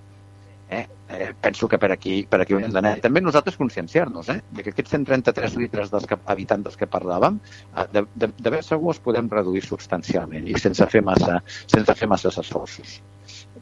Eh? 0.69 0.85
Eh, 1.09 1.33
penso 1.41 1.67
que 1.67 1.79
per 1.81 1.91
aquí, 1.91 2.21
per 2.29 2.41
aquí 2.43 2.53
hem 2.53 2.69
d'anar. 2.73 2.99
També 3.01 3.21
nosaltres 3.25 3.57
conscienciar-nos 3.57 4.29
eh? 4.29 4.37
de 4.53 4.65
que 4.65 4.73
aquests 4.73 4.93
133 4.93 5.55
litres 5.57 5.89
dels 5.93 6.05
que, 6.09 6.19
habitants 6.29 6.67
dels 6.67 6.77
que 6.77 6.89
parlàvem, 6.89 7.39
eh, 7.73 7.87
de, 7.95 8.05
de, 8.13 8.29
de 8.37 8.53
ben 8.53 8.65
segur 8.65 8.93
els 8.93 9.01
podem 9.01 9.31
reduir 9.33 9.63
substancialment 9.65 10.45
i 10.45 10.59
sense 10.61 10.85
fer 10.93 11.01
massa, 11.05 11.39
sense 11.65 11.97
fer 11.97 12.11
massa 12.11 12.29
esforços. 12.29 12.99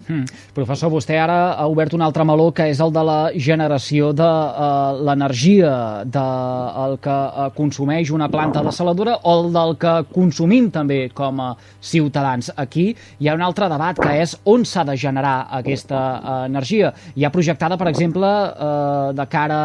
Hmm. 0.07 0.23
Professor, 0.55 0.87
vostè 0.87 1.17
ara 1.19 1.57
ha 1.59 1.65
obert 1.67 1.91
un 1.93 2.01
altre 2.05 2.23
meló 2.23 2.47
que 2.55 2.69
és 2.71 2.79
el 2.79 2.93
de 2.95 3.01
la 3.03 3.17
generació 3.35 4.13
de 4.15 4.27
uh, 4.27 4.99
l'energia 5.03 5.71
del 6.07 6.93
de, 6.95 6.99
que 7.03 7.15
uh, 7.27 7.47
consumeix 7.55 8.13
una 8.15 8.29
planta 8.31 8.63
de 8.63 8.71
saladura 8.71 9.17
o 9.23 9.33
el 9.35 9.49
del 9.51 9.75
que 9.81 9.93
consumim 10.13 10.69
també 10.71 11.09
com 11.15 11.41
a 11.43 11.49
ciutadans. 11.83 12.53
Aquí 12.55 12.87
hi 13.19 13.27
ha 13.27 13.35
un 13.35 13.43
altre 13.43 13.67
debat 13.71 13.99
que 13.99 14.13
és 14.21 14.37
on 14.47 14.63
s'ha 14.63 14.85
de 14.87 14.95
generar 14.95 15.35
aquesta 15.59 15.99
uh, 15.99 16.37
energia. 16.47 16.93
Hi 17.15 17.27
ha 17.27 17.33
projectada, 17.33 17.75
per 17.75 17.89
exemple, 17.91 18.27
uh, 18.27 19.11
de 19.17 19.25
cara 19.27 19.59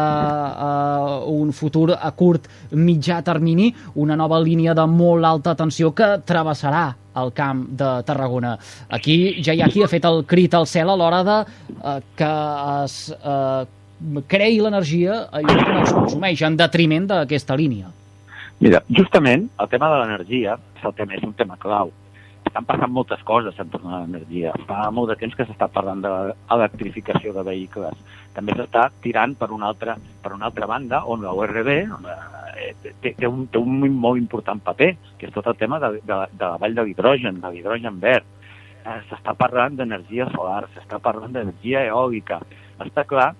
a 0.67 0.73
un 1.31 1.55
futur 1.55 1.93
a 1.95 2.11
curt 2.11 2.51
mitjà 2.75 3.21
termini, 3.23 3.71
una 3.95 4.19
nova 4.19 4.41
línia 4.43 4.75
de 4.75 4.85
molt 4.91 5.23
alta 5.23 5.55
tensió 5.55 5.93
que 5.95 6.17
travessarà 6.27 6.89
al 7.13 7.31
camp 7.33 7.65
de 7.79 7.91
Tarragona. 8.07 8.57
Aquí 8.89 9.43
ja 9.43 9.53
hi 9.53 9.63
ha 9.63 9.69
qui 9.71 9.83
ha 9.83 9.89
fet 9.91 10.05
el 10.09 10.23
crit 10.29 10.53
al 10.53 10.67
cel 10.67 10.89
a 10.89 10.97
l'hora 10.99 11.23
de 11.23 11.39
eh, 11.43 11.97
que 12.19 12.31
es 12.83 12.97
eh, 13.15 13.65
creï 14.27 14.59
l'energia 14.59 15.27
allò 15.31 15.57
que 15.57 15.73
no 15.73 15.83
es 15.83 15.93
consumeix, 15.93 16.41
en 16.43 16.57
detriment 16.59 17.09
d'aquesta 17.09 17.57
línia. 17.59 17.91
Mira, 18.63 18.83
justament 18.89 19.49
el 19.59 19.69
tema 19.71 19.89
de 19.91 19.99
l'energia 20.01 20.57
és, 20.77 20.85
el 20.87 20.95
tema, 20.97 21.17
és 21.17 21.23
un 21.27 21.33
tema 21.39 21.57
clau. 21.59 21.91
Estan 22.53 22.67
passant 22.69 22.91
moltes 22.93 23.23
coses 23.25 23.57
en 23.57 23.71
torno 23.73 23.95
a 23.95 24.03
l'energia. 24.03 24.51
Fa 24.69 24.91
molt 24.93 25.09
de 25.09 25.17
temps 25.17 25.33
que 25.33 25.47
s'està 25.49 25.65
parlant 25.73 26.03
de 26.05 26.11
l'electrificació 26.13 27.33
de 27.33 27.41
vehicles. 27.47 27.97
També 28.37 28.53
s'està 28.53 28.91
tirant 29.01 29.33
per 29.39 29.49
una 29.55 29.71
altra, 29.73 29.97
per 30.21 30.35
una 30.37 30.51
altra 30.51 30.69
banda, 30.69 31.01
on 31.09 31.25
la 31.25 31.33
URB, 31.33 31.71
on 31.97 32.05
la, 32.05 32.19
Eh, 32.63 32.73
té, 33.01 33.13
té, 33.17 33.27
un, 33.27 33.47
té 33.51 33.59
un 33.59 33.81
molt 33.99 34.19
important 34.19 34.61
paper, 34.63 34.93
que 35.17 35.27
és 35.27 35.33
tot 35.33 35.47
el 35.49 35.57
tema 35.59 35.79
de, 35.81 35.89
de, 36.05 36.17
de 36.31 36.45
la 36.45 36.59
vall 36.61 36.75
de 36.77 36.85
l'hidrogen, 36.87 37.39
de 37.41 37.51
l'hidrogen 37.53 37.99
verd. 38.03 38.27
Eh, 38.83 38.99
s'està 39.09 39.33
parlant 39.39 39.77
d'energia 39.79 40.27
solar, 40.35 40.63
s'està 40.75 40.99
parlant 41.03 41.33
d'energia 41.33 41.85
eòlica. 41.89 42.39
Està 42.85 43.05
clar, 43.09 43.31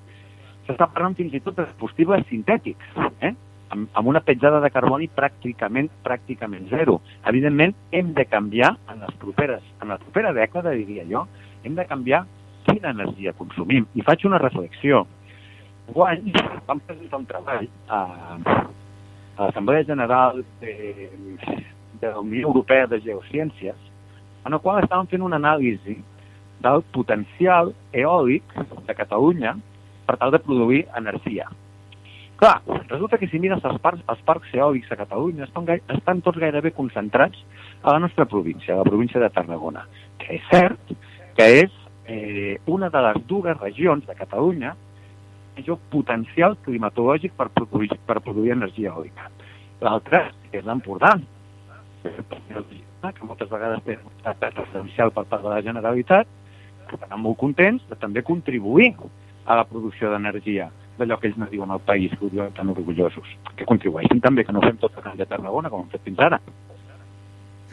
s'està 0.68 0.88
parlant 0.88 1.18
fins 1.20 1.36
i 1.36 1.44
tot 1.46 1.60
de 1.60 1.68
combustibles 1.74 2.26
sintètics, 2.32 2.98
eh? 3.28 3.34
Amb, 3.74 3.90
amb 3.94 4.08
una 4.08 4.22
petjada 4.22 4.62
de 4.64 4.70
carboni 4.74 5.10
pràcticament 5.18 5.90
pràcticament 6.06 6.70
zero. 6.72 7.00
Evidentment, 7.30 7.74
hem 7.92 8.14
de 8.18 8.26
canviar 8.30 8.76
en 8.92 9.02
les 9.02 9.18
properes, 9.22 9.66
en 9.82 9.94
la 9.94 10.00
propera 10.02 10.34
dècada, 10.36 10.76
diria 10.78 11.06
jo, 11.10 11.26
hem 11.64 11.76
de 11.80 11.88
canviar 11.90 12.24
quina 12.68 12.94
energia 12.94 13.34
consumim. 13.38 13.88
I 13.98 14.06
faig 14.06 14.26
una 14.30 14.42
reflexió. 14.42 15.04
Guany 15.90 16.30
vam 16.68 16.80
presentar 16.86 17.20
un 17.20 17.28
treball 17.28 17.68
a, 17.90 18.00
a 19.36 19.48
l'Assemblea 19.48 19.84
General 19.90 20.40
de, 20.62 21.10
de 22.00 22.08
la 22.08 22.22
Unió 22.22 22.48
Europea 22.48 22.88
de 22.88 23.02
Geociències, 23.04 23.90
en 24.46 24.56
el 24.56 24.62
qual 24.64 24.84
estàvem 24.84 25.10
fent 25.12 25.26
una 25.26 25.40
anàlisi 25.42 25.98
del 26.64 26.86
potencial 26.96 27.74
eòlic 27.92 28.56
de 28.88 28.96
Catalunya 28.96 29.58
per 30.08 30.16
tal 30.20 30.32
de 30.32 30.40
produir 30.40 30.86
energia. 31.00 31.50
Clar, 32.44 32.62
resulta 32.90 33.18
que 33.18 33.30
si 33.32 33.40
mires 33.40 33.64
els 33.64 33.78
parcs, 33.80 34.02
els 34.12 34.24
parcs 34.28 34.50
eòlics 34.52 34.90
a 34.92 34.98
Catalunya 35.00 35.46
estan, 35.46 35.70
estan 35.96 36.20
tots 36.26 36.42
gairebé 36.42 36.74
concentrats 36.76 37.40
a 37.88 37.94
la 37.96 38.02
nostra 38.04 38.26
província, 38.28 38.74
a 38.74 38.82
la 38.82 38.84
província 38.84 39.22
de 39.22 39.30
Tarragona, 39.32 39.86
que 40.20 40.34
és 40.36 40.50
cert 40.50 40.92
que 41.38 41.48
és 41.62 41.78
eh, 42.04 42.58
una 42.68 42.90
de 42.92 43.06
les 43.06 43.22
dues 43.32 43.56
regions 43.62 44.04
de 44.10 44.18
Catalunya 44.20 44.74
major 45.56 45.80
potencial 45.96 46.60
climatològic 46.68 47.32
per 47.40 47.48
produir, 47.62 47.96
per 48.12 48.20
produir 48.20 48.58
energia 48.58 48.92
eòlica. 48.92 49.32
L'altre 49.88 50.26
és 50.52 50.68
l'Empordà, 50.68 51.16
que 52.04 53.24
moltes 53.24 53.56
vegades 53.56 53.88
té 53.88 54.02
un 54.04 54.12
estat 54.20 54.50
residencial 54.52 55.16
per 55.16 55.30
part 55.32 55.48
de 55.48 55.56
la 55.56 55.64
Generalitat, 55.64 56.28
que 56.92 57.00
estan 57.00 57.24
molt 57.24 57.40
contents 57.40 57.88
de 57.88 58.04
també 58.04 58.28
contribuir 58.36 58.98
a 59.48 59.56
la 59.56 59.64
producció 59.64 60.12
d'energia 60.12 60.74
d'allò 60.98 61.18
que 61.20 61.30
ells 61.30 61.40
no 61.42 61.48
diuen 61.52 61.72
al 61.72 61.82
país, 61.82 62.14
que 62.18 62.26
ho 62.26 62.30
diuen 62.30 62.54
tan 62.58 62.70
orgullosos. 62.74 63.28
Que 63.58 63.68
contribueixin 63.70 64.22
també, 64.22 64.46
que 64.46 64.54
no 64.56 64.62
fem 64.62 64.78
tot 64.82 64.96
de 65.18 65.26
Tarragona, 65.26 65.70
com 65.70 65.84
hem 65.84 65.92
fet 65.94 66.06
fins 66.06 66.20
ara. 66.20 66.40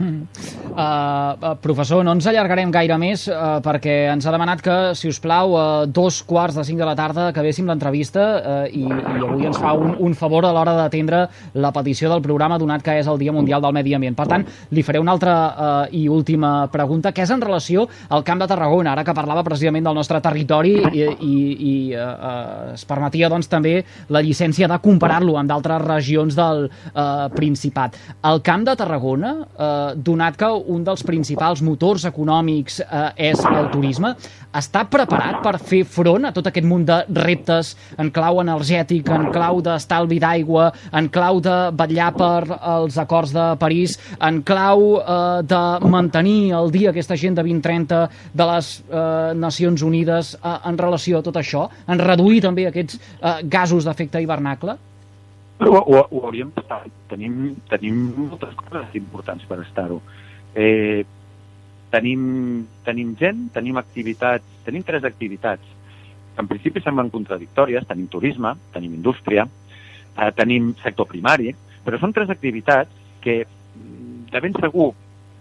Mm. 0.01 0.25
Uh, 0.71 1.57
professor, 1.61 2.01
no 2.01 2.15
ens 2.17 2.25
allargarem 2.31 2.71
gaire 2.73 2.97
més 2.97 3.27
uh, 3.29 3.59
perquè 3.61 4.07
ens 4.09 4.25
ha 4.25 4.33
demanat 4.33 4.63
que, 4.65 4.77
si 4.97 5.11
us 5.13 5.19
plau, 5.21 5.53
a 5.61 5.65
uh, 5.83 5.89
dos 5.91 6.23
quarts 6.25 6.57
de 6.57 6.65
cinc 6.65 6.81
de 6.81 6.87
la 6.89 6.95
tarda 6.97 7.27
acabéssim 7.29 7.69
l'entrevista 7.69 8.23
uh, 8.39 8.63
i, 8.65 8.87
i 8.87 9.21
avui 9.21 9.45
ens 9.51 9.59
fa 9.61 9.75
un, 9.77 9.93
un 10.01 10.17
favor 10.17 10.47
a 10.49 10.55
l'hora 10.57 10.73
d'atendre 10.79 11.27
la 11.53 11.73
petició 11.77 12.09
del 12.09 12.23
programa 12.25 12.57
donat 12.59 12.85
que 12.87 12.95
és 12.97 13.11
el 13.13 13.21
Dia 13.21 13.35
Mundial 13.37 13.61
del 13.61 13.75
Medi 13.77 13.93
Ambient. 13.99 14.17
Per 14.17 14.27
tant, 14.31 14.47
li 14.73 14.85
faré 14.87 15.03
una 15.03 15.13
altra 15.13 15.35
uh, 15.37 15.85
i 15.93 16.07
última 16.09 16.71
pregunta, 16.73 17.13
que 17.13 17.27
és 17.27 17.35
en 17.35 17.45
relació 17.45 17.85
al 18.09 18.25
Camp 18.25 18.41
de 18.41 18.49
Tarragona, 18.49 18.95
ara 18.95 19.05
que 19.05 19.17
parlava 19.17 19.45
precisament 19.45 19.85
del 19.85 20.01
nostre 20.01 20.23
territori 20.25 20.79
i, 20.95 21.05
i, 21.05 21.35
i 21.35 21.75
uh, 21.93 22.09
uh, 22.09 22.73
es 22.79 22.87
permetia 22.89 23.29
doncs, 23.29 23.51
també 23.53 23.83
la 24.09 24.25
llicència 24.25 24.71
de 24.71 24.81
comparar-lo 24.81 25.37
amb 25.37 25.53
d'altres 25.53 25.85
regions 25.85 26.41
del 26.41 26.71
uh, 26.71 27.29
Principat. 27.37 28.01
El 28.25 28.41
Camp 28.47 28.65
de 28.65 28.79
Tarragona 28.81 29.37
uh, 29.45 29.90
donat 29.97 30.37
que 30.41 30.49
un 30.75 30.85
dels 30.87 31.03
principals 31.07 31.63
motors 31.65 32.05
econòmics 32.09 32.81
eh, 32.85 33.31
és 33.31 33.43
el 33.51 33.71
turisme, 33.73 34.15
està 34.57 34.83
preparat 34.91 35.39
per 35.45 35.55
fer 35.63 35.83
front 35.87 36.27
a 36.27 36.33
tot 36.35 36.49
aquest 36.51 36.67
munt 36.67 36.85
de 36.89 36.99
reptes 37.21 37.75
en 38.03 38.11
clau 38.15 38.41
energètic, 38.43 39.09
en 39.15 39.29
clau 39.35 39.61
d'estalvi 39.65 40.19
d'aigua, 40.23 40.71
en 40.97 41.11
clau 41.13 41.41
de 41.45 41.57
vetllar 41.79 42.11
per 42.17 42.59
els 42.75 42.99
acords 42.99 43.35
de 43.37 43.47
París, 43.61 43.97
en 44.19 44.43
clau 44.47 44.99
eh, 44.99 45.41
de 45.47 45.63
mantenir 45.91 46.53
el 46.59 46.75
dia 46.75 46.91
aquesta 46.91 47.15
agenda 47.15 47.47
2030 47.47 48.03
de 48.35 48.51
les 48.53 48.75
eh, 48.83 49.33
Nacions 49.39 49.87
Unides 49.87 50.37
eh, 50.41 50.57
en 50.71 50.79
relació 50.79 51.21
a 51.21 51.27
tot 51.27 51.39
això, 51.41 51.69
en 51.87 52.03
reduir 52.03 52.43
també 52.45 52.67
aquests 52.69 52.99
eh, 52.99 53.41
gasos 53.51 53.87
d'efecte 53.87 54.23
hivernacle? 54.23 54.79
Ho, 55.61 55.77
ho, 55.77 56.03
ho 56.09 56.23
hauríem 56.25 56.53
d'estar. 56.57 56.85
Tenim, 57.11 57.57
tenim 57.69 57.99
moltes 58.17 58.55
coses 58.57 58.95
importants 58.97 59.45
per 59.49 59.61
estar-ho. 59.65 60.01
Eh, 60.57 61.05
tenim, 61.93 62.23
tenim 62.87 63.13
gent, 63.21 63.49
tenim 63.55 63.77
activitats, 63.81 64.47
tenim 64.65 64.87
tres 64.87 65.05
activitats 65.05 65.77
en 66.41 66.49
principi 66.49 66.81
semblen 66.81 67.11
contradictòries. 67.13 67.87
Tenim 67.89 68.09
turisme, 68.09 68.55
tenim 68.73 68.95
indústria, 68.97 69.45
eh, 70.17 70.31
tenim 70.37 70.73
sector 70.83 71.09
primari, 71.11 71.53
però 71.85 72.01
són 72.01 72.15
tres 72.17 72.31
activitats 72.33 72.91
que 73.21 73.45
de 74.31 74.41
ben 74.41 74.57
segur 74.61 74.93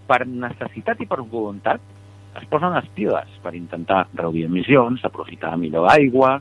per 0.09 0.25
necessitat 0.25 0.99
i 1.01 1.07
per 1.07 1.21
voluntat 1.21 1.81
es 2.39 2.45
posen 2.49 2.73
les 2.73 2.87
piles 2.95 3.29
per 3.43 3.53
intentar 3.57 4.07
reduir 4.13 4.45
emissions, 4.45 5.03
aprofitar 5.05 5.55
millor 5.57 5.89
aigua, 5.91 6.39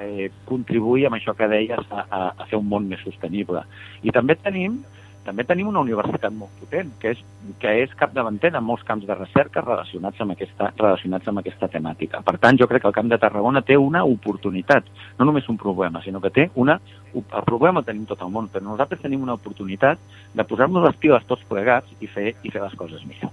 eh, 0.00 0.30
contribuir 0.48 1.08
amb 1.08 1.18
això 1.18 1.34
que 1.36 1.48
deies 1.50 1.90
a, 1.90 2.04
a, 2.04 2.22
a 2.36 2.46
fer 2.50 2.60
un 2.60 2.68
món 2.70 2.88
més 2.88 3.02
sostenible. 3.04 3.64
I 4.02 4.14
també 4.14 4.38
tenim 4.40 4.80
també 5.28 5.44
tenim 5.44 5.68
una 5.68 5.82
universitat 5.84 6.32
molt 6.32 6.54
potent, 6.56 6.88
que 7.02 7.10
és, 7.12 7.18
que 7.60 7.72
és 7.82 7.90
capdavantera 8.00 8.62
en 8.62 8.64
molts 8.64 8.84
camps 8.88 9.04
de 9.04 9.16
recerca 9.16 9.60
relacionats 9.60 10.22
amb, 10.24 10.32
aquesta, 10.32 10.70
relacionats 10.78 11.28
amb 11.28 11.42
aquesta 11.42 11.68
temàtica. 11.74 12.22
Per 12.24 12.36
tant, 12.40 12.56
jo 12.56 12.68
crec 12.70 12.80
que 12.84 12.88
el 12.88 12.96
Camp 12.96 13.10
de 13.12 13.18
Tarragona 13.20 13.60
té 13.60 13.76
una 13.76 14.06
oportunitat, 14.08 14.88
no 15.18 15.28
només 15.28 15.50
un 15.52 15.60
problema, 15.60 16.00
sinó 16.04 16.22
que 16.24 16.32
té 16.32 16.48
una... 16.54 16.78
El 17.12 17.44
problema 17.44 17.82
el 17.82 17.88
tenim 17.88 18.06
tot 18.08 18.24
el 18.24 18.32
món, 18.32 18.48
però 18.52 18.64
nosaltres 18.64 19.04
tenim 19.04 19.26
una 19.26 19.36
oportunitat 19.36 20.00
de 20.32 20.48
posar-nos 20.48 20.88
les 20.88 20.96
piles 21.02 21.28
tots 21.28 21.44
plegats 21.50 21.92
i 22.00 22.08
fer, 22.08 22.32
i 22.44 22.54
fer 22.54 22.64
les 22.64 22.80
coses 22.80 23.04
millor. 23.04 23.32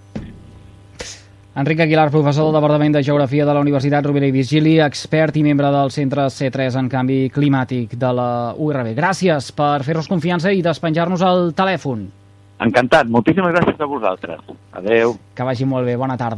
Enric 1.55 1.79
Aguilar, 1.79 2.09
professor 2.11 2.49
del 2.49 2.57
Departament 2.57 2.97
de 2.97 3.01
Geografia 3.01 3.45
de 3.47 3.53
la 3.55 3.61
Universitat 3.63 4.03
Rovira 4.03 4.27
i 4.27 4.33
Vigili, 4.35 4.73
expert 4.83 5.37
i 5.39 5.43
membre 5.45 5.69
del 5.71 5.93
Centre 5.95 6.25
C3 6.27 6.75
en 6.81 6.89
Canvi 6.91 7.29
Climàtic 7.31 7.93
de 7.95 8.09
la 8.11 8.27
URB. 8.59 8.89
Gràcies 8.97 9.53
per 9.55 9.77
fer-nos 9.87 10.11
confiança 10.11 10.51
i 10.51 10.59
despenjar-nos 10.65 11.23
el 11.23 11.53
telèfon. 11.55 12.09
Encantat. 12.65 13.07
Moltíssimes 13.07 13.55
gràcies 13.55 13.79
a 13.79 13.87
vosaltres. 13.87 14.43
Adeu. 14.75 15.15
Que 15.31 15.47
vagi 15.47 15.63
molt 15.63 15.87
bé. 15.87 15.95
Bona 15.95 16.19
tarda. 16.19 16.33